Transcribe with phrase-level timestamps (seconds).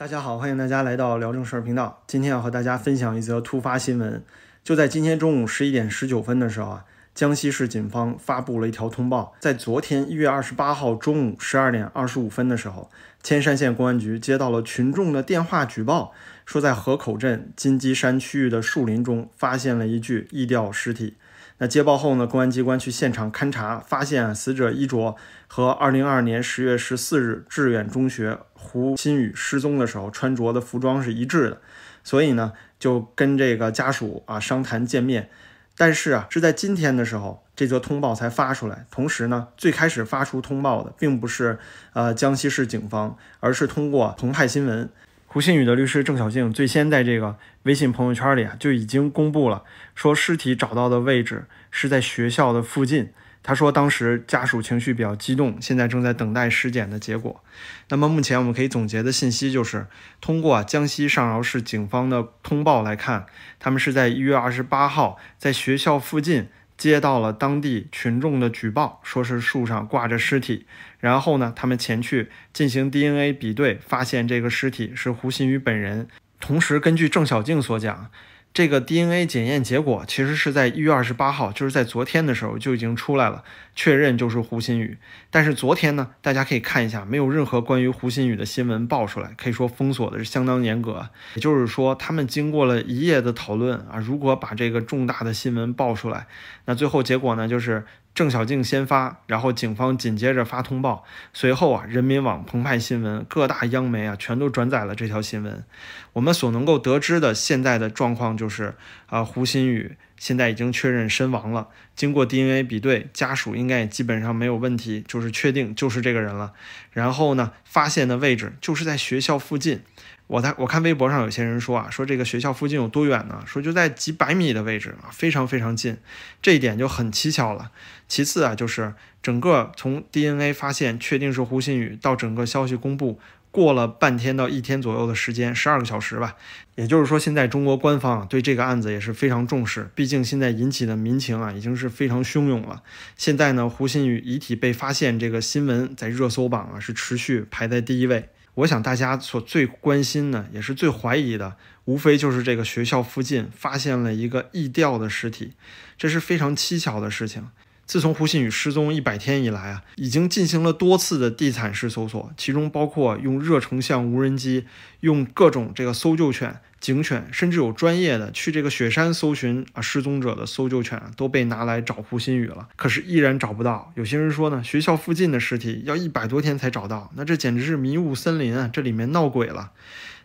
[0.00, 2.02] 大家好，欢迎大家来到聊正事儿频道。
[2.06, 4.24] 今天要和大家分享一则突发新闻。
[4.64, 6.84] 就在今天中午十一点十九分的时候啊，
[7.14, 12.90] 江西市警方发布了一条通报，在昨天一月二十八号中午十二点二十五分的时候，
[13.22, 16.14] 铅山县公安局接到了群众的电话举报，
[16.46, 21.18] 说在河口镇金鸡山区域的树林中发现了一具异调尸体。
[21.62, 25.14] 那接报后呢，公安机关去现场勘查，发现死者衣着
[25.46, 31.60] 和二零二二年十月十四日致远中学胡新宇失踪的时候穿着的服装是一致的，
[32.02, 35.28] 所以呢，就跟这个家属啊商谈见面。
[35.76, 38.86] 但是啊，是在今天的时候，这则通报才发出来。
[38.90, 41.58] 同时呢，最开始发出通报的并不是
[41.92, 44.88] 呃江西市警方，而是通过澎湃新闻。
[45.32, 49.62] 胡鑫宇的律师郑小静最先在这个微信朋友圈里啊就已经公布了，
[49.94, 53.10] 说尸体找到的位置是在学校的附近。
[53.40, 57.44] 他说当时家属情绪比较激动，现在正在等待尸检的结果。
[57.90, 59.86] 那么目前我们可以总结的信息就是，
[60.20, 63.26] 通过江西上饶市警方的通报来看，
[63.60, 66.48] 他们是在一月二十八号在学校附近。
[66.80, 70.64] 接到了当地群众的举报，说是树上挂着尸体，
[70.98, 76.08] 然后呢，他们前去进行 DNA 比对，发现这个尸体是胡鑫宇本人。
[76.40, 78.10] 同时，根据郑小静所讲。
[78.52, 83.44] 这个 DNA 检验结果其实是在一月二十八号，就是在昨天的时候就已经出来了，
[83.76, 84.98] 确认就是胡鑫宇。
[85.30, 91.08] 但是昨天呢，大家可以看一下，没有任何关于胡鑫宇的新闻爆出来，可以说封锁的是相当严格。
[91.36, 96.26] 也就是说，他们经过了一夜的讨论啊，如果把这个重大的新闻爆出来，
[96.64, 97.86] 那最后结果呢，就是。
[98.20, 105.64] 郑小静先发，然后警方紧接着发通报，随后啊，人民网、澎湃新闻、各大央媒啊，全都转载了这条新闻。
[106.12, 108.74] 我们所能够得知的现在的状况就是，
[109.06, 111.66] 啊，胡鑫宇现在已经确认身亡了。
[111.96, 116.52] 经过 DNA 比对，家属应该也基本上没有问题，就是确定就是这个人了。
[116.92, 119.80] 然后呢，发现的位置就是在学校附近。
[120.26, 123.42] 我在我看微博上有些人说啊，说这个学校附近有多远呢？
[123.46, 125.96] 说就在几百米的位置啊，非常非常近，
[126.40, 127.72] 这一点就很蹊跷了。
[128.06, 133.18] 其次啊，就是整个从 DNA 发现确定是胡鑫宇到整个消息公布，
[133.50, 136.36] 过了半天到一天左右的时间，十二个小时吧。
[136.76, 142.82] 也就是说，现在中国官方对这个案子也是非常重视，毕竟现在引起的民情啊已经是非常汹涌了。
[143.16, 148.30] 现在呢，胡鑫宇遗体被发现这个新闻在热搜榜啊是持续排在第一位。
[148.54, 155.52] 我想大家所最关心的，也是最怀疑的，无非就是这个学校附近发现了一个异调的尸体，
[155.96, 157.48] 这是非常蹊跷的事情。
[157.90, 164.64] 自从胡鑫宇失踪一百天以来啊，已经进行了多次的地毯式搜索，其中包括用热成像无人机，
[165.00, 173.90] 用各种这个搜救犬、警犬，甚至有专业的去这个雪山搜寻啊失踪者的搜救犬都被拿来找胡鑫宇了，可是依然找不到。
[173.96, 179.72] 有些人说呢，学校附近的尸体要一百多天才找到，那这简直是迷雾森林啊，这里面闹鬼了。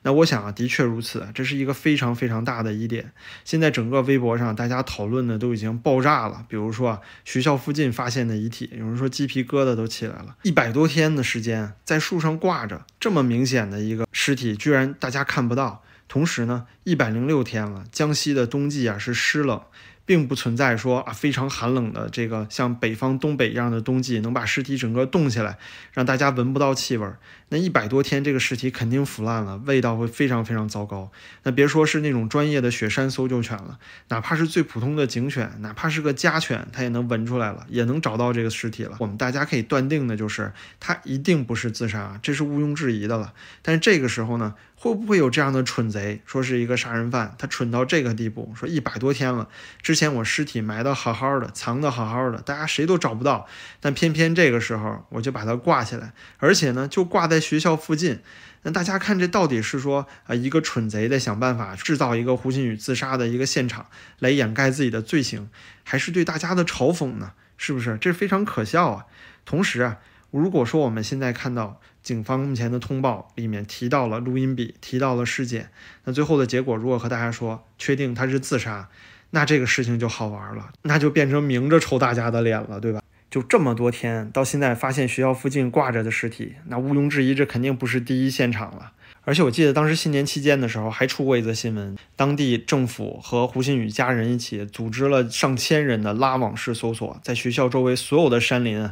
[0.05, 3.11] 那我想啊，的确如此，这是一个非常非常大的疑点。
[3.43, 6.45] 现在整个微博上大家讨论的都已经爆炸了。
[6.47, 10.35] 比如说啊，学校附近发现的遗体，有人说鸡皮疙瘩都起来了。
[10.43, 15.81] 一百多天的时间在树上挂着，这么明显的一个尸体，居然大家看不到。
[16.07, 19.59] 同时呢，一百零六天了，江西的冬季啊是湿冷。
[20.05, 25.57] 并不存在说啊非常寒冷的这个像北方东北一样的冬季能把尸体整个冻起来，
[25.93, 27.07] 让大家闻不到气味。
[27.49, 31.11] 那一百多天这个尸体肯定腐烂了，味道会非常非常糟糕。
[31.43, 33.77] 那别说是那种专业的雪山搜救犬了，
[34.09, 38.97] 哪怕是最普通的警犬，哪怕是个家犬，它也能闻出来了，也能找到这个尸体了。
[38.99, 43.33] 我们大家可以断定的就是，它一定不是自杀，这是毋庸置疑的了。
[43.61, 44.55] 但是这个时候呢？
[44.77, 49.47] 会不会有这样的蠢贼，说是一个杀人犯，他蠢到这个地步，说一百多天了，
[49.81, 53.47] 之之前我尸体埋的好好的，藏的好好的，大家谁都找不到，
[53.79, 58.19] 但偏偏这个时候我就把它挂起来，而且呢，就挂在学校附近。
[58.63, 63.85] 那大家看，这到底是说啊，一个蠢贼在想办法制造一个胡鑫宇自杀的一个现场，
[64.19, 65.49] 来掩盖自己的罪行，
[65.85, 67.31] 还是对大家的嘲讽呢？
[67.55, 67.97] 是不是？
[68.01, 69.05] 这非常可笑啊！
[69.45, 69.99] 同时啊。
[70.31, 75.71] 如果说我们现在看到警方目前的通报里面提到了录音笔，提到了尸检，
[76.03, 78.89] 那最后的结果如果和大家说确定他是自杀，
[79.35, 83.01] 那这个事情就好玩了，那就变成明着抽大家的脸了，对吧？
[83.29, 88.93] 就这么多天到现在发现学校附近挂着的尸体，那毋庸置疑，这肯定不是第一现场了。
[89.25, 98.89] 而且我记得当时新年期间的时候还出过一则新闻，当地政府和胡鑫宇家人一起组织了上千人的拉网式搜索，在学校周围所有的山林。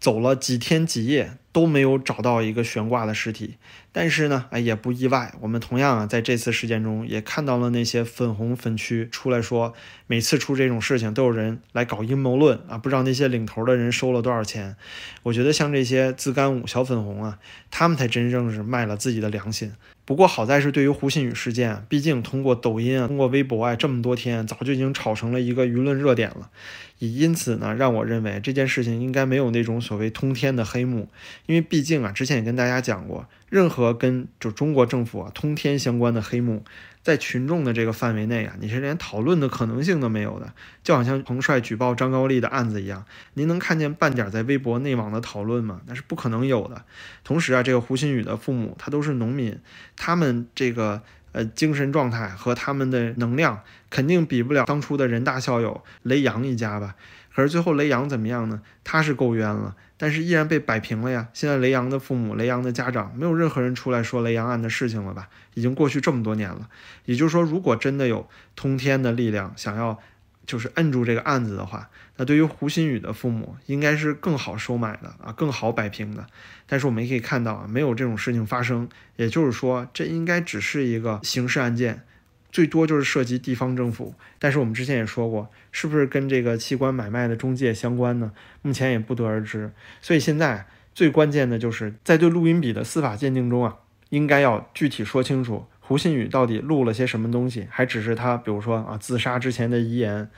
[0.00, 3.56] 走了几天几夜都没有找到一个悬挂的尸体，
[3.90, 5.34] 但是呢，哎，也不意外。
[5.40, 9.74] 我们同样啊，在这次事件中也看到了那些粉红粉区出来说，
[10.06, 14.76] 每次出这种事情都有人来搞阴谋论啊，不知道那些领头的人收了多少钱。
[15.24, 17.40] 我觉得像这些自干五小粉红啊，
[17.72, 19.72] 他们才真正是卖了自己的良心。
[20.04, 26.50] 不过好在是对于胡鑫宇事件，毕竟通过抖音啊，通过微博啊，这么多天，早就已经炒成了一个舆论热点了。
[26.98, 31.08] 也因此呢，让我认为这件事情应该没有那种所谓通天的黑幕，
[31.46, 36.64] 因为毕竟啊，之前也跟大家讲过，任何跟就中国政府啊通天相关的黑幕。
[37.00, 40.52] 在群众的这个范围内啊，你是连讨论的可能性都没有的，
[40.84, 45.80] 就好像彭帅举报张高丽的案子一样，您能看见半点在微博内网的讨论吗？
[45.86, 46.84] 那是不可能有的。
[47.24, 49.58] 同时啊，这个胡鑫宇的父母他都是农民，
[49.96, 51.00] 他们这个
[51.38, 56.96] 呃精神状态和他们的能量肯定比不了当初的人大校友雷洋一家吧。
[57.32, 58.60] 可是最后雷洋怎么样呢？
[58.82, 61.28] 他是够冤了，但是依然被摆平了呀。
[61.32, 65.28] 现在雷洋的父母、雷洋的家长，没有任何人出来说雷洋案的事情了吧？
[65.54, 66.68] 已经过去这么多年了。
[67.04, 70.00] 也就是说，如果真的有通天的力量想要
[70.48, 76.26] 就是摁住这个案子的话，那对于胡鑫宇的父母应该是更好收买的啊，更好摆平的。
[76.66, 78.88] 但是我们也可以看到啊，没有这种事情发生。
[79.16, 82.02] 也就是说，这应该只是一个刑事案件。
[82.50, 88.32] 最多就是涉及地方政府，但是我们之前也说过，是不是跟这个器官买卖的中介相关呢？
[88.62, 89.70] 目前也不得而知。
[90.00, 93.76] 所以现在最关键的就是在对录音笔的司法鉴定中啊，
[94.08, 100.28] 应该要具体说清楚胡鑫宇到底录了些什么东西，还只是他比如说啊自杀之前的遗言。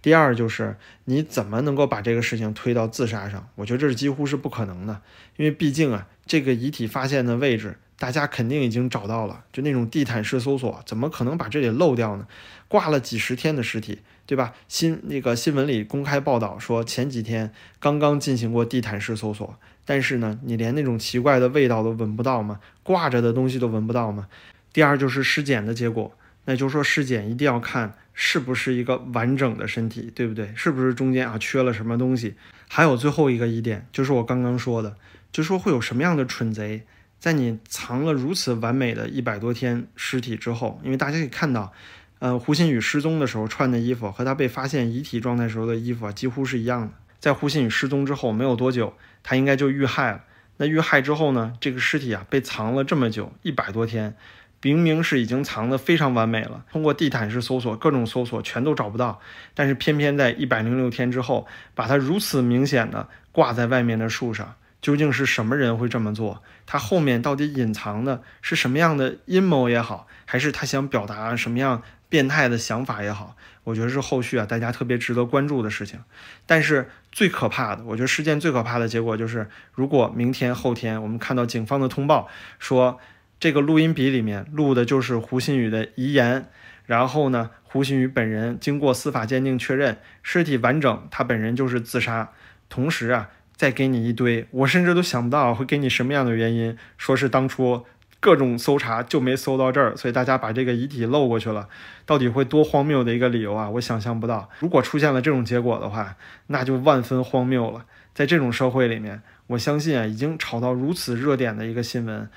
[0.00, 0.76] 第二就是
[1.06, 3.48] 你怎么能够把这个事情推到自杀上？
[3.56, 5.02] 我觉得这是几乎是不可能的，
[5.36, 7.76] 因为毕竟啊这个遗体发现的位置。
[7.98, 12.26] 大家肯定已经找到了，就那种地毯式搜索，怎么可能把这里漏掉呢？
[12.66, 14.54] 挂了几十天的尸体，对吧？
[14.68, 19.54] 新那个新闻里公开报道说，前几天刚刚进行过地毯式搜索，
[19.84, 22.60] 但是呢，你连那种奇怪的味道都闻不到吗？
[22.82, 24.28] 挂着的东西都闻不到吗？
[24.72, 30.52] 第二就是尸检的结果，那就是说尸检一定要看是不是一个完整的身体，对不对？
[30.54, 32.34] 是不是中间啊缺了什么东西？
[32.68, 34.96] 还有最后一个疑点，就是我刚刚说的，
[35.32, 36.82] 就说会有什么样的蠢贼？
[37.18, 41.72] 在你藏了如此完美的一百多天尸体之后，因为大家可以看到，
[42.18, 46.92] 呃，胡鑫宇失踪的时候穿的衣服和他被发现遗体状态时候的衣服啊，几乎是一样的。
[47.18, 50.24] 在胡鑫宇失踪之后没有多久，他应该就遇害了。
[50.56, 54.14] 那遇害之后呢，这个尸体啊被藏了这么久，一百多天，
[54.62, 59.20] 明明是已经藏得非常完美了，通过地毯式搜索、各种搜索全都找不到，
[59.54, 64.54] 但是偏偏在一百零六天之后，把它如此明显的挂在外面的树上。
[64.82, 66.42] 究竟是什么人会这么做？
[66.64, 73.36] 他后面到底隐藏的是什么样的阴谋也好，还是他想表达什么样变态的想法也好？
[73.64, 76.00] 我觉得是后续啊大家特别值得关注的事情。
[76.46, 82.28] 但是最可怕的，我觉得事件最可怕的结果就是，如果明天后天我们看到警方的通报
[82.58, 82.98] 说
[83.40, 86.46] 这个录音笔里面录的就是胡鑫宇的遗言，
[86.86, 92.30] 然后呢，胡鑫宇本人经过司法鉴定确认尸体完整，他本人就是自杀，
[92.68, 93.30] 同时啊。
[93.56, 97.84] 再给你一堆，我甚至都想不到会给你什么样的原因，说是当初
[98.18, 101.68] 各种搜查就没搜到这儿，所以大家把这个遗体漏过去了，
[102.06, 103.68] 到底会多荒谬的一个理由啊！
[103.68, 106.16] 我想象不到，如果出现了这种结果的话，
[106.46, 107.84] 那就万分荒谬了。
[108.14, 112.30] 在这种社会里面，我相信啊，已经炒到如此热点的一个新闻，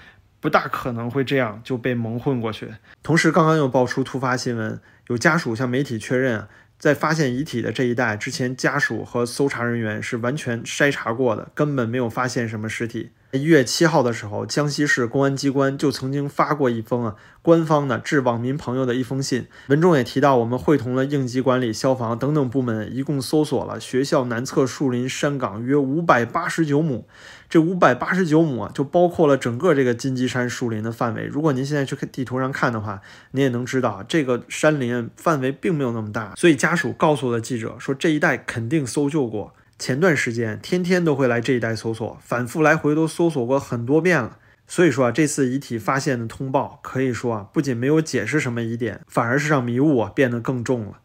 [0.44, 2.74] 不大可能会这样就被蒙混过去。
[3.02, 6.50] 同时，刚刚又爆出突发新闻，有家属向媒体确认。
[6.78, 13.12] 在发现遗体的这一带之前，家属和搜查人员是完全筛查过的，根本没有发现什么尸体。
[13.34, 27.08] 一月七号的时候，江西市公安机关就曾经发过一封啊，官方的致网民朋友的一封信，文中也提到，我们会同了应急管理、消防等等部门，一共搜索了学校南侧树林山岗约五百八十九亩。
[27.50, 31.26] 这五百八十九亩啊，就包括了整个这个金鸡山树林的范围。
[31.26, 36.36] 如果您现在去看地图上看的话，您也能知道，这个山林范围并没有那么大。
[36.36, 39.56] 所以家属告诉了记者说，这一带肯定搜救过。
[39.84, 44.38] 前段时间天天都会来这一带搜索，反复来回都搜索过很多遍了。
[44.66, 51.00] 所以说啊，这次遗体发现的通报可以说啊，不仅没有解释什么疑点，反而是让迷雾啊变得更重了。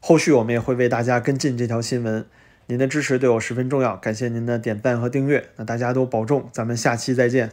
[0.00, 2.26] 后续我们也会为大家跟进这条新闻，
[2.66, 5.50] 您的支持对我十分重要，感谢您的点赞和订阅。
[5.54, 7.52] 那大家都保重，咱们下期再见。